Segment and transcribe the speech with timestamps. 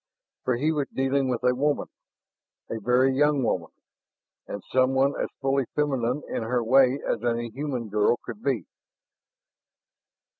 [0.45, 1.85] For he was dealing with a woman,
[2.71, 3.69] a very young woman,
[4.47, 8.65] and someone as fully feminine in her way as any human girl could be.